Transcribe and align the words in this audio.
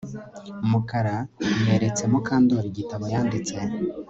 Mukara 0.69 1.17
yeretse 1.67 2.03
Mukandoli 2.11 2.67
igitabo 2.71 3.03
yanditse 3.13 3.57